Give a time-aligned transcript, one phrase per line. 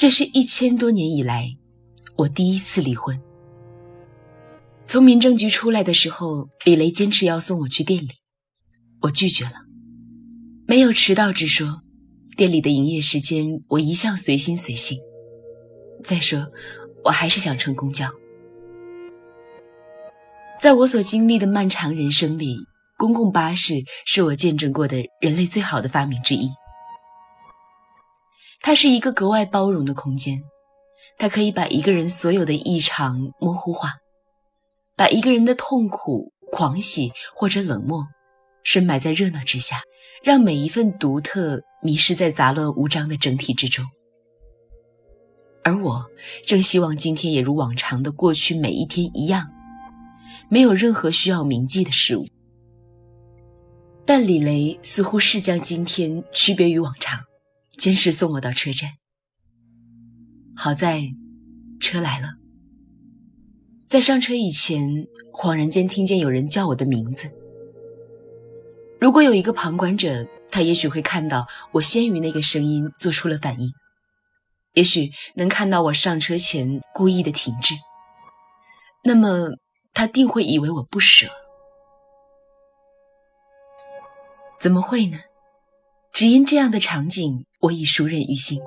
[0.00, 1.58] 这是一千多年以来
[2.16, 3.20] 我第一次离婚。
[4.82, 8.08] 从民政局出来的时候，李雷坚持要送我去店里，
[9.02, 9.56] 我拒绝了，
[10.66, 11.82] 没有迟到之说。
[12.34, 14.98] 店里的营业时间我一向随心随性。
[16.02, 16.50] 再说，
[17.04, 18.10] 我还是想乘公交。
[20.58, 22.56] 在我所经历的漫长人生里，
[22.96, 23.74] 公共巴士
[24.06, 26.48] 是我见证过的人类最好的发明之一。
[28.62, 30.42] 它是一个格外包容的空间，
[31.18, 33.94] 它可以把一个人所有的异常模糊化，
[34.96, 38.06] 把一个人的痛苦、狂喜或者冷漠
[38.62, 39.80] 深埋在热闹之下，
[40.22, 43.84] 让每一份独特迷失在杂乱无章的整体之中。
[45.64, 46.06] 而我
[46.46, 49.48] 正希望今天也如往常的过去每一天一样，
[50.50, 52.26] 没有任何需要铭记的事物。
[54.04, 57.20] 但李雷似乎是将今天区别于往常。
[57.80, 58.90] 坚持送我到车站。
[60.54, 61.00] 好在，
[61.80, 62.34] 车来了。
[63.86, 67.30] 在上车以前，恍然间听见有人叫我的名字。
[69.00, 73.72] 如果有一个旁观者，他也许会看到我先于那个声音做出了反应，
[74.74, 77.74] 也许能看到我上车前故意的停滞。
[79.04, 79.56] 那么，
[79.94, 81.26] 他定会以为我不舍。
[84.60, 85.18] 怎么会呢？
[86.12, 87.46] 只因这样的场景。
[87.60, 88.60] 我已熟稔于心，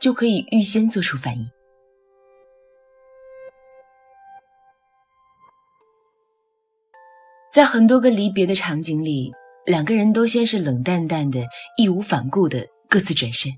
[0.00, 1.50] 就可以预先做出反应。
[7.52, 9.32] 在很多个离别的场景里，
[9.64, 11.46] 两个人都先是冷淡淡的、
[11.78, 13.50] 义无反顾的各自转身，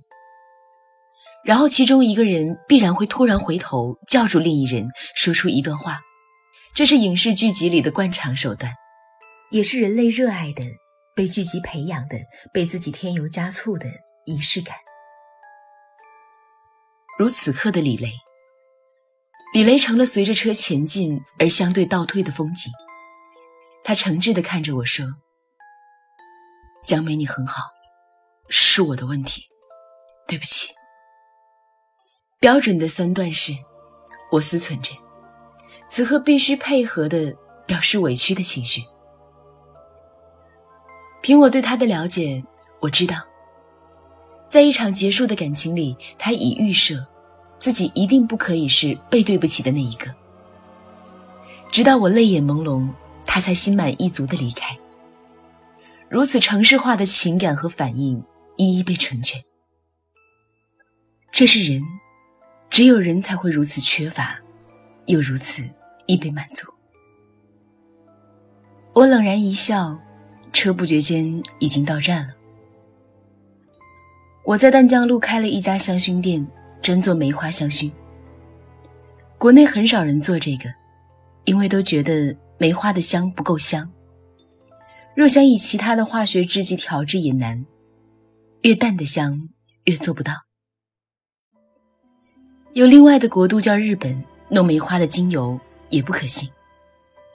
[1.44, 5.98] 然后其中一个人必然会突然回头叫住另一人，说出一段话。
[6.72, 8.72] 这是影视剧集里的惯常手段，
[9.50, 10.62] 也是人类热爱的、
[11.16, 12.16] 被剧集培养的、
[12.54, 13.88] 被自己添油加醋的。
[14.28, 14.76] 仪式感，
[17.18, 18.12] 如此刻的李雷。
[19.54, 22.70] 李雷成了随着车前进而相对倒退的风景。
[23.82, 25.06] 他诚挚地看着我说
[26.84, 27.62] ：“江梅，你很好，
[28.50, 29.48] 是我的问题，
[30.26, 30.74] 对不起。”
[32.38, 33.54] 标准的三段式，
[34.32, 34.92] 我思忖着，
[35.88, 37.34] 此刻必须配合的
[37.66, 38.82] 表示委屈的情绪。
[41.22, 42.44] 凭我对他的了解，
[42.80, 43.27] 我知道。
[44.48, 47.06] 在一场结束的感情里，他已预设
[47.58, 50.14] 自己一定不可以是被对不起的那一个。
[51.70, 52.88] 直到我泪眼朦胧，
[53.26, 54.76] 他才心满意足地离开。
[56.08, 58.24] 如此城市化的情感和反应
[58.56, 59.42] 一一被成全，
[61.30, 61.82] 这是人，
[62.70, 64.38] 只有人才会如此缺乏，
[65.04, 65.62] 又如此
[66.06, 66.66] 易被满足。
[68.94, 69.98] 我冷然一笑，
[70.54, 72.34] 车不觉间已经到站了。
[74.44, 76.46] 我在丹江路开了一家香薰店，
[76.80, 77.90] 专做梅花香薰。
[79.36, 80.64] 国内很少人做这个，
[81.44, 83.88] 因为都觉得梅花的香不够香。
[85.14, 87.66] 若想以其他的化学制剂调制也难，
[88.62, 89.48] 越淡的香
[89.84, 90.32] 越做不到。
[92.72, 96.48] 有另外的国度叫日本，弄梅花的精油也不可信，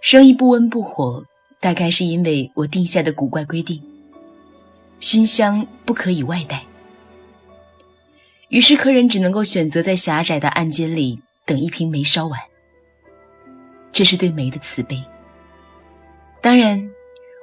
[0.01, 1.23] 生意不温不火，
[1.59, 3.81] 大概是因为我定下的古怪规定：
[4.99, 6.65] 熏香不可以外带。
[8.53, 12.39] 于是客人只能够选择在狭窄的暗间里等一瓶梅烧完。
[13.91, 15.03] 这是对梅的慈悲。
[16.39, 16.87] 当然，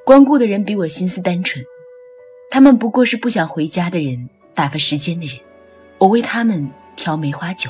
[0.06, 1.64] 光顾的人比我心思单纯，
[2.48, 5.36] 他们不过是不想回家的人，打发时间的人。
[5.98, 7.68] 我为他们调梅花酒，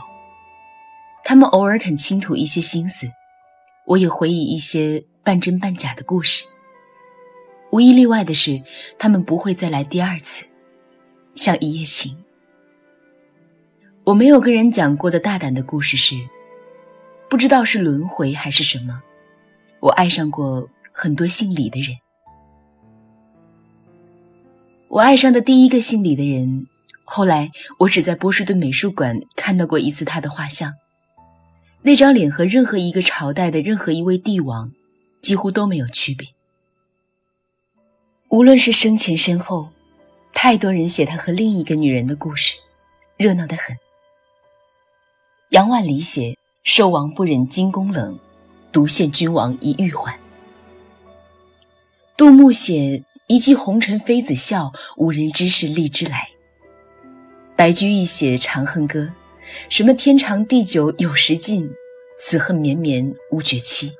[1.24, 3.10] 他们偶尔肯倾吐一些心思，
[3.86, 6.44] 我也回忆一些半真半假的故事。
[7.72, 8.62] 无一例外的是，
[8.98, 10.44] 他们不会再来第二次，
[11.34, 12.14] 像一夜情。
[14.10, 16.16] 我没有跟人讲过的大胆的故事是，
[17.28, 19.00] 不知道是轮回还是什么，
[19.78, 21.96] 我爱上过很多姓李的人。
[24.88, 26.66] 我爱上的第一个姓李的人，
[27.04, 30.74] 后来我只在波士顿美术馆看到过一次他的画像，
[31.80, 34.72] 那张脸和任何一个朝代的任何一位帝王
[35.22, 36.26] 几乎都没有区别。
[38.28, 39.68] 无论是生前身后，
[40.32, 42.56] 太多人写他和另一个女人的故事，
[43.16, 43.76] 热闹得很。
[45.50, 48.16] 杨万里写“寿王不忍金宫冷，
[48.70, 50.14] 独羡君王一玉环”。
[52.16, 56.28] 杜牧写“一骑红尘妃子笑，无人知是荔枝来”。
[57.56, 59.00] 白居易写《长恨歌》，
[59.68, 61.68] 什么天长地久有时尽，
[62.16, 63.90] 此恨绵绵无绝期。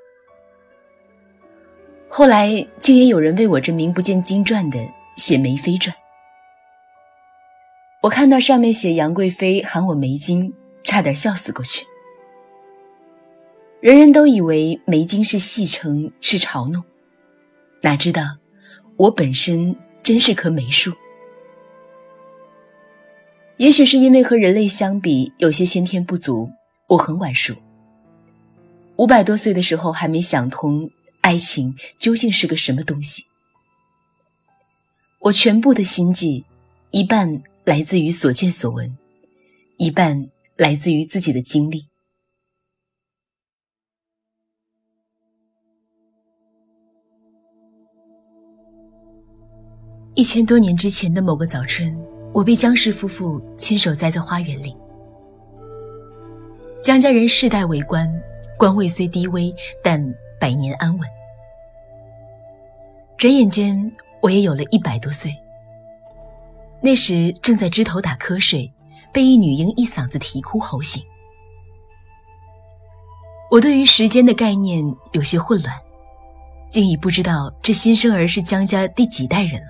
[2.09, 4.79] 后来竟也有人为我这名不见经传的
[5.17, 5.93] 写梅妃传。
[8.03, 10.55] 我看到上面写杨贵妃喊我梅金。
[10.85, 11.87] 差点笑死过去。
[13.81, 16.83] 人人都以为梅精是戏称，是嘲弄，
[17.83, 18.23] 哪知道
[18.97, 20.93] 我本身真是棵梅树。
[23.57, 26.51] 也许是因为和人类相比有些先天不足，
[26.89, 27.55] 我很晚熟。
[28.97, 30.91] 五百多岁的时候还没想通
[31.23, 33.25] 爱情究竟是个什么东西。
[35.21, 36.45] 我全部的心计，
[36.91, 38.95] 一半来自于所见所闻，
[39.79, 40.29] 一半
[40.61, 41.89] 来自于自己的经历。
[50.15, 51.99] 一千多年之前的某个早春。
[52.35, 54.77] 我被江氏夫妇亲手栽在花园里。
[56.83, 58.09] 江家人世代为官，
[58.59, 59.53] 官位虽低微，
[59.83, 61.09] 但百年安稳。
[63.17, 63.91] 转眼间，
[64.21, 65.35] 我也有了一百多岁。
[66.83, 68.71] 那时正在枝头打瞌睡，
[69.13, 71.03] 被一女婴一嗓子啼哭吼醒。
[73.51, 75.75] 我对于时间的概念有些混乱，
[76.71, 79.69] 竟已不知道这新生儿是江家第几代人了。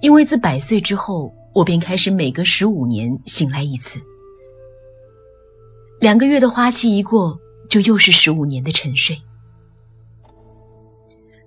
[0.00, 4.00] 因为自百岁之后，我便开始每隔十五年醒来一次。
[6.00, 7.38] 两个月的花期一过，
[7.68, 9.16] 就又是十五年的沉睡。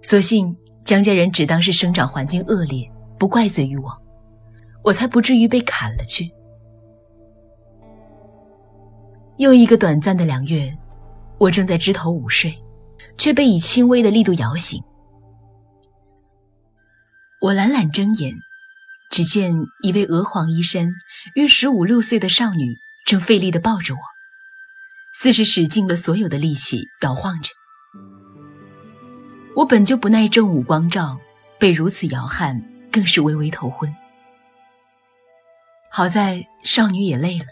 [0.01, 0.55] 所幸
[0.85, 3.95] 江家人只当是生长环境恶劣，不怪罪于我，
[4.83, 6.31] 我才不至于被砍了去。
[9.37, 10.77] 又一个短暂的两月，
[11.37, 12.53] 我正在枝头午睡，
[13.17, 14.83] 却被以轻微的力度摇醒。
[17.41, 18.33] 我懒懒睁眼，
[19.09, 20.91] 只见一位鹅黄衣衫、
[21.35, 22.75] 约十五六岁的少女
[23.05, 23.99] 正费力地抱着我，
[25.15, 27.51] 似是使尽了所有的力气摇晃着。
[29.55, 31.17] 我本就不耐正午光照，
[31.57, 32.61] 被如此摇撼，
[32.91, 33.89] 更是微微头昏。
[35.91, 37.45] 好在少女也累了，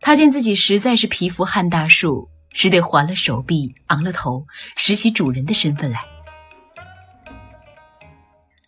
[0.00, 4.46] 她见自己实在是皮肤旱大树，只得环了手臂，昂了头，
[4.76, 6.04] 拾起主人的身份来。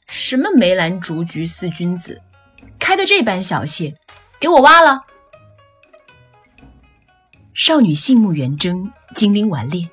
[0.08, 2.20] 什么梅兰竹菊四君子，
[2.78, 3.94] 开的这般小谢，
[4.38, 5.00] 给我挖了！
[7.54, 9.88] 少女杏目圆睁，精灵顽劣，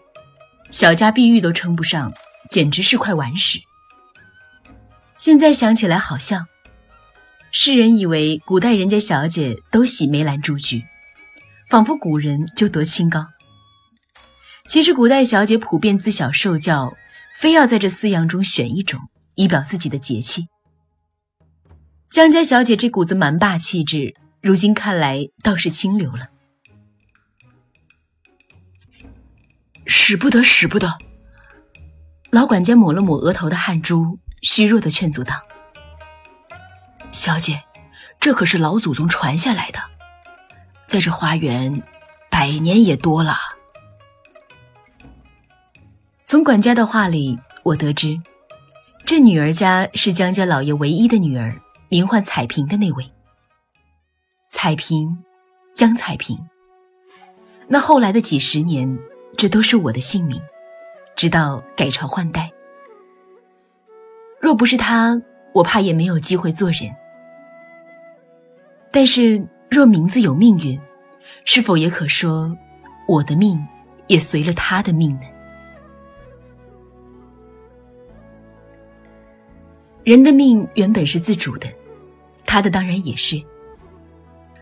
[0.72, 2.14] 小家碧玉都称不上，
[2.50, 3.60] 简直是块顽石。
[5.18, 6.46] 现在想起来好笑，
[7.52, 10.84] 世人以为古代人家小姐都喜梅兰竹菊，
[11.70, 13.28] 仿佛古人就得清高。
[14.68, 16.94] 其实古代小姐普遍自小受教，
[17.36, 19.00] 非要在这四样中选一种。
[19.40, 20.50] 以表自己的节气。
[22.12, 26.28] 江家小姐这股子蛮霸气质，如今看来倒是清流了。
[29.86, 30.98] 使不得，使不得！
[32.32, 35.40] 老管家抹了抹额头的汗珠，虚弱的劝阻道
[37.12, 37.62] ：“小姐，
[38.20, 39.80] 这可是老祖宗传下来的，
[40.88, 41.84] 在这花园
[42.30, 43.36] 百年也多了。”
[46.24, 48.22] 从管家的话里，我得知。
[49.06, 53.12] 这女儿家是江家老爷唯一的女儿，名唤彩萍的那位。
[54.48, 55.24] 彩萍，
[55.74, 56.38] 江彩萍。
[57.68, 59.00] 那后来的几十年，
[59.36, 60.40] 这都是我的姓名，
[61.16, 62.52] 直到改朝换代。
[64.40, 65.20] 若不是她，
[65.56, 66.96] 我怕也没有机会做人。
[68.92, 70.80] 但是若名字有命运，
[71.46, 72.56] 是否也可说，
[73.08, 73.64] 我的命
[74.08, 75.22] 也随了他的命呢？
[80.04, 81.68] 人的命原本是自主的，
[82.46, 83.40] 他的当然也是。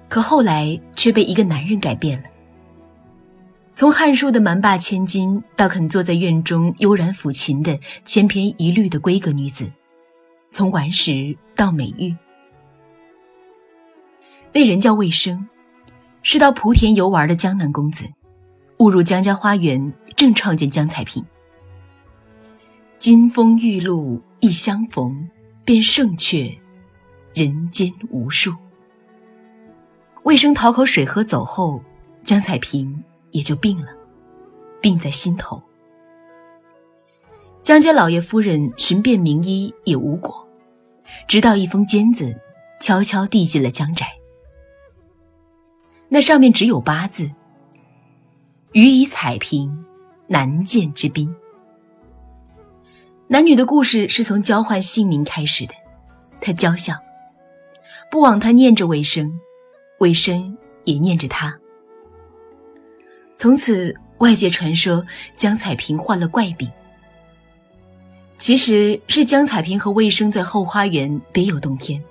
[0.10, 2.30] 可后来却被一个男人改变了。
[3.74, 9.66] 从《汉书》的蛮霸千金，到肯坐在院中悠然抚琴的千篇一律的闺阁女子；
[10.52, 12.16] 从顽石到美玉，
[14.58, 15.48] 那人叫魏生，
[16.24, 18.06] 是到莆田游玩的江南公子，
[18.80, 21.24] 误入江家花园，正创见江彩萍。
[22.98, 25.30] 金风玉露一相逢。
[25.64, 26.50] 便胜却
[27.34, 28.56] 人间无数。
[30.24, 31.84] 魏生讨口水喝走后，
[32.24, 33.88] 江彩萍也就病了，
[34.82, 35.62] 病在心头。
[37.62, 40.48] 江家老爷夫人寻遍名医也无果，
[41.28, 42.34] 直到一封笺子
[42.80, 44.08] 悄悄递进了江宅。
[46.10, 47.30] 那上面只有八字
[48.74, 49.86] ：“予以彩屏，
[50.28, 51.34] 难见之宾。”
[53.28, 55.74] 男女的故事是从交换姓名开始的。
[56.40, 56.94] 他娇笑，
[58.10, 59.40] 不枉他念着尾声，
[60.00, 61.54] 尾声也念着他。
[63.36, 66.70] 从此，外界传说江彩萍患了怪病。
[68.38, 72.02] 其实是江彩萍和魏生在后花园别有洞天。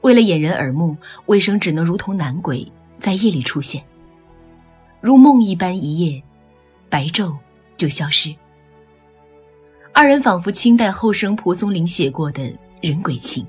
[0.00, 0.96] 为了掩人耳目，
[1.26, 3.84] 卫生只能如同男鬼在夜里出现，
[5.00, 6.22] 如梦一般一夜，
[6.88, 7.36] 白昼
[7.76, 8.34] 就消失。
[9.92, 13.46] 二人仿佛清代后生蒲松龄写过的人鬼情。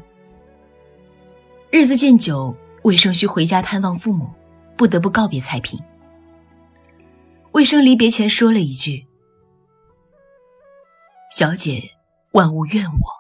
[1.71, 4.27] 日子渐久，魏生需回家探望父母，
[4.75, 5.79] 不得不告别彩萍。
[7.51, 9.05] 魏生离别前说了一句
[11.31, 11.91] ：“小姐，
[12.31, 13.19] 万勿怨我。”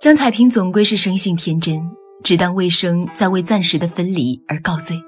[0.00, 1.90] 江彩萍总归是生性天真，
[2.22, 5.00] 只当魏生在为暂时的分离而告罪。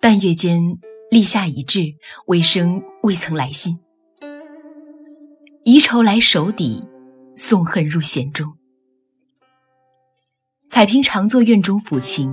[0.00, 0.78] 半月间，
[1.10, 1.94] 立夏已至，
[2.26, 3.78] 魏生未曾来信，
[5.64, 6.88] 遗愁来手底。
[7.34, 8.52] 送恨入弦中。
[10.68, 12.30] 彩萍常坐院中抚琴，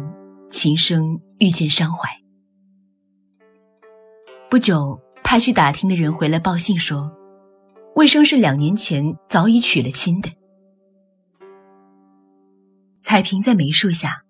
[0.52, 2.10] 琴声愈见伤怀。
[4.50, 7.10] 不久，派去打听的人回来报信说，
[7.96, 10.30] 魏生是两年前早已娶了亲的。
[13.00, 14.24] 彩萍在梅树下，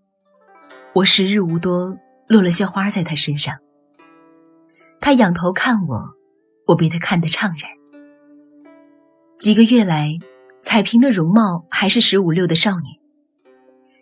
[0.94, 1.98] 我时日无多，
[2.28, 3.58] 落了些花在她身上。
[5.02, 6.10] 她仰头看我，
[6.68, 7.70] 我被她看得怅然。
[9.38, 10.18] 几个月来。
[10.62, 13.00] 彩萍的容貌还是十五六的少女，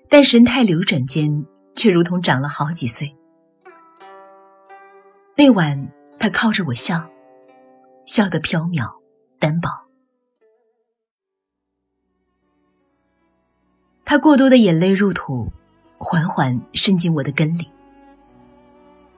[0.10, 1.46] 但神态流转间
[1.76, 3.16] 却如同长了好几岁。
[5.36, 7.08] 那晚，她靠着我笑，
[8.08, 8.90] 笑得飘渺
[9.38, 9.70] 单薄。
[14.10, 15.52] 他过多的眼泪入土，
[15.98, 17.70] 缓缓渗进我的根里。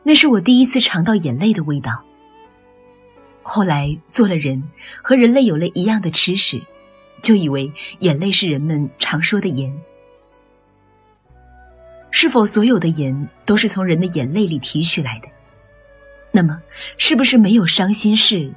[0.02, 2.04] 那是我第一次尝到眼泪的味道。
[3.44, 4.64] 后来做了人，
[5.04, 6.60] 和人类有了一样的吃食。
[7.22, 9.72] 就以为眼泪是人们常说的盐，
[12.10, 15.28] 是否所有的盐都是从人的眼泪里提取来的？
[16.32, 16.60] 那么，
[16.98, 18.52] 是不是没有伤心事，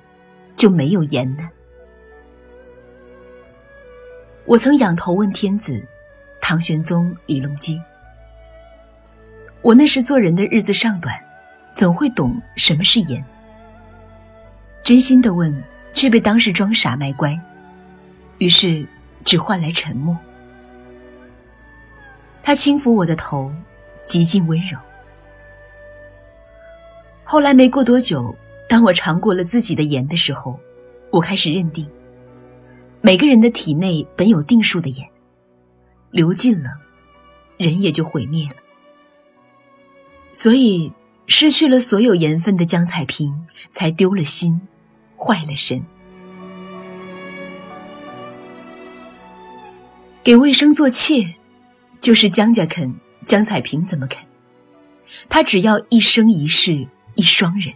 [0.57, 1.51] 就没有盐呢？
[4.47, 5.85] 我曾仰头问天子，
[6.43, 7.81] 唐玄宗李隆基。
[9.63, 11.17] 我那时做人的日子尚短，
[11.77, 13.25] 怎会懂什么是盐？
[14.83, 15.63] 真心的问，
[15.95, 17.39] 却被当时装傻卖乖。
[18.39, 18.85] 于是，
[19.25, 20.19] 只换来沉默。
[22.43, 23.55] 他轻抚我的头，
[24.05, 24.77] 极尽温柔。
[27.23, 28.35] 后来没过多久，
[28.69, 30.59] 当我尝过了自己的盐的时候，
[31.11, 31.89] 我开始认定，
[33.01, 35.09] 每个人的体内本有定数的盐，
[36.13, 36.71] 流尽了，
[37.57, 38.57] 人也就毁灭了。
[40.33, 40.93] 所以，
[41.27, 44.61] 失去了所有盐分的江彩萍，才丢了心，
[45.17, 45.85] 坏了神。
[50.23, 51.35] 给魏生做妾，
[51.99, 52.95] 就是江家肯，
[53.27, 54.25] 江彩萍怎么肯？
[55.29, 57.75] 他只要一生一世一双人。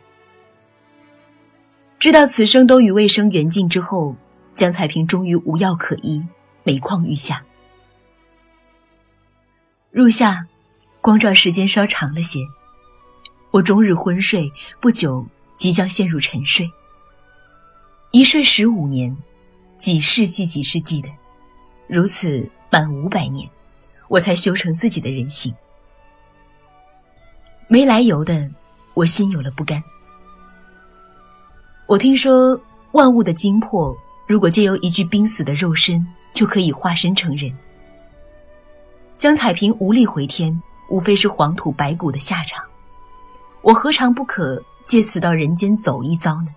[1.99, 4.15] 知道此生都与魏生缘尽之后，
[4.55, 6.23] 江彩萍终于无药可医，
[6.63, 7.43] 每况愈下。
[9.97, 10.47] 入夏，
[11.01, 12.41] 光照时间稍长了些，
[13.51, 15.27] 我终日昏睡，不久
[15.57, 16.71] 即将陷入沉睡。
[18.11, 19.17] 一睡十五年，
[19.79, 21.09] 几世纪几世纪的。
[21.87, 23.49] 如此满五百年，
[24.09, 25.55] 我才修成自己的人形。
[27.67, 28.51] 没来由的，
[28.93, 29.83] 我心有了不甘。
[31.87, 32.61] 我听说
[32.93, 33.97] 万物的精魄，
[34.29, 37.51] 如果借由一具濒死的肉身，就可以化身成人。
[39.19, 42.63] 江彩萍无力回天，无非是黄土白骨的下场。
[43.63, 46.55] 我何尝不可借此到人间走一遭呢？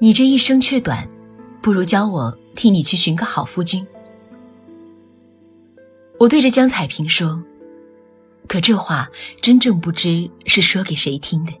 [0.00, 1.06] 你这一生却短，
[1.60, 3.86] 不如教我替你去寻个好夫君。
[6.18, 7.40] 我对着江彩萍说，
[8.48, 9.08] 可这话
[9.40, 11.52] 真正不知是说给谁听的。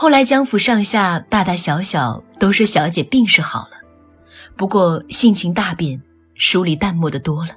[0.00, 3.72] 后来江府上下大大小小都说小姐病是好了，
[4.56, 6.00] 不过性情大变，
[6.36, 7.54] 疏离淡漠的多了。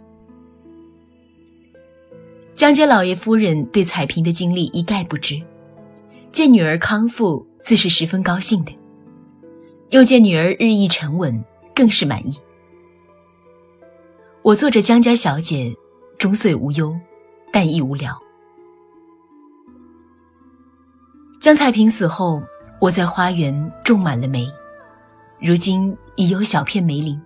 [2.53, 5.41] 江家老爷夫人对彩萍的经历一概不知，
[6.33, 7.47] 见女儿康复。
[7.63, 8.73] 自是十分高兴的，
[9.91, 11.41] 又见女儿日益沉稳，
[11.73, 12.37] 更是满意。
[14.41, 15.73] 我做着江家小姐，
[16.17, 16.93] 终岁无忧，
[17.53, 18.21] 但亦无聊。
[21.43, 22.41] 江彩萍死后，
[22.79, 24.49] 我在花园种满了梅，
[25.41, 27.21] 如今已有小片梅林。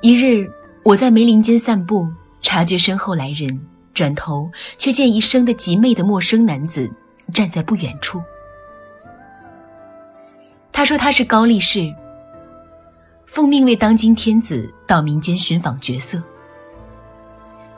[0.00, 0.48] 一日，
[0.84, 2.06] 我在梅林间散步，
[2.40, 3.60] 察觉身后来人，
[3.92, 6.88] 转头却见一生的极媚的陌生男子。
[7.32, 8.22] 站在不远处，
[10.70, 11.92] 他说他是高力士，
[13.26, 16.22] 奉命为当今天子到民间寻访绝色。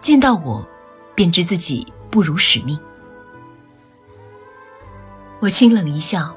[0.03, 0.63] 见到我，
[1.15, 2.79] 便知自己不辱使命。
[5.39, 6.35] 我清冷一笑，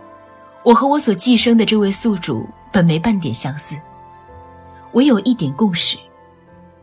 [0.64, 3.80] 我和我所寄生的这位宿主本没半点相似，
[4.92, 5.98] 唯有一点共识：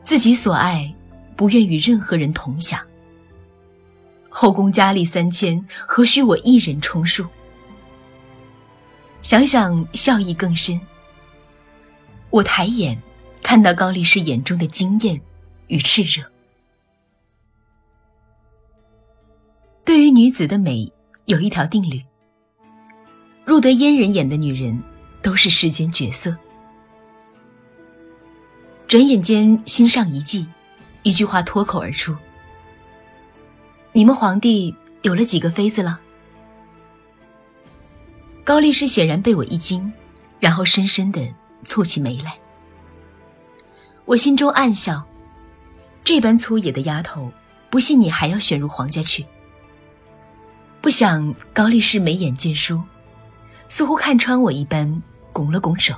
[0.03, 0.93] 自己所爱，
[1.37, 2.81] 不愿与任何人同享。
[4.31, 7.27] 后宫佳丽三千，何须我一人充数？
[9.23, 10.81] 想想笑意更深。
[12.31, 13.01] 我抬眼，
[13.43, 15.21] 看到高力士眼中的惊艳
[15.69, 16.27] 与炽热。
[19.85, 20.93] 对于女子的美，
[21.27, 22.01] 有一条定律：
[23.45, 24.81] 入得阉人眼的女人，
[25.23, 26.37] 都是世间绝色。
[28.87, 30.47] 转眼间，心上一悸，
[31.03, 32.17] 一句话脱口而出
[33.93, 36.01] ：“你们皇帝有了几个妃子了？”
[38.45, 39.93] 高力士显然被我一惊，
[40.39, 41.21] 然后深深的
[41.65, 42.39] 蹙起眉来。
[44.05, 45.05] 我心中暗笑：
[46.05, 47.33] 这般粗野的丫头，
[47.69, 49.27] 不信你还要选入皇家去。
[50.87, 52.81] 不想高力士眉眼见疏，
[53.67, 55.03] 似乎看穿我一般，
[55.33, 55.93] 拱了拱手。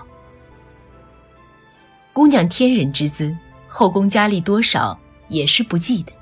[2.15, 6.13] 姑娘天人之姿，后宫佳丽多少也是不计的。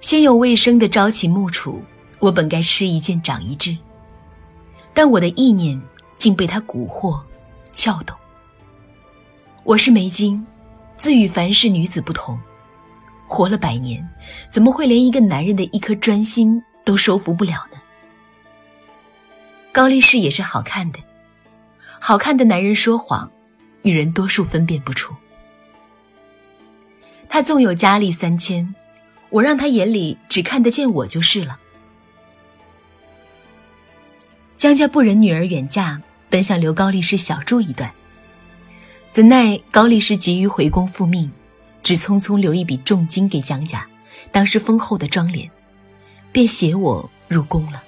[0.00, 1.82] 先有未生的朝秦暮楚，
[2.20, 3.76] 我本该吃一堑长一智，
[4.94, 5.82] 但我的意念
[6.16, 7.20] 竟被他蛊惑、
[7.72, 8.16] 撬动。
[9.64, 10.46] 我是梅晶，
[10.96, 12.38] 自与凡世女子不同。
[13.32, 14.06] 活了百年，
[14.50, 17.80] 怎么会连一个男人的一颗专心都收服不了呢？
[19.72, 20.98] 高力士也是好看的，
[21.98, 23.32] 好看的男人说谎，
[23.80, 25.14] 女人多数分辨不出。
[27.26, 28.74] 他纵有佳丽三千，
[29.30, 31.58] 我让他眼里只看得见我就是了。
[34.58, 37.90] 江家不忍女儿远嫁，本想留高力士小住一段，
[39.10, 41.32] 怎奈高力士急于回宫复命。
[41.82, 43.86] 只匆匆留一笔重金给蒋家，
[44.30, 45.50] 当时丰厚的妆奁，
[46.30, 47.82] 便携我入宫了。